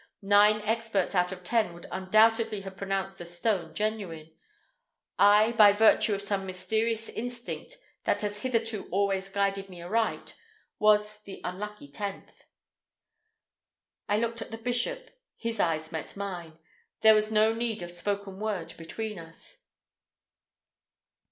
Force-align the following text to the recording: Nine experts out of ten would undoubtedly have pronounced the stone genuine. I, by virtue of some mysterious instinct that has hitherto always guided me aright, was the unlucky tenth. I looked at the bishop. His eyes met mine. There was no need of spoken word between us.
Nine 0.23 0.61
experts 0.61 1.13
out 1.13 1.31
of 1.31 1.43
ten 1.43 1.75
would 1.75 1.85
undoubtedly 1.91 2.61
have 2.61 2.75
pronounced 2.75 3.19
the 3.19 3.23
stone 3.25 3.71
genuine. 3.75 4.33
I, 5.19 5.51
by 5.51 5.73
virtue 5.73 6.15
of 6.15 6.23
some 6.23 6.47
mysterious 6.47 7.07
instinct 7.07 7.77
that 8.05 8.21
has 8.23 8.39
hitherto 8.39 8.89
always 8.89 9.29
guided 9.29 9.69
me 9.69 9.79
aright, 9.83 10.35
was 10.79 11.21
the 11.21 11.39
unlucky 11.43 11.87
tenth. 11.87 12.45
I 14.09 14.17
looked 14.17 14.41
at 14.41 14.49
the 14.49 14.57
bishop. 14.57 15.11
His 15.37 15.59
eyes 15.59 15.91
met 15.91 16.17
mine. 16.17 16.57
There 17.01 17.13
was 17.13 17.31
no 17.31 17.53
need 17.53 17.83
of 17.83 17.91
spoken 17.91 18.39
word 18.39 18.73
between 18.79 19.19
us. 19.19 19.67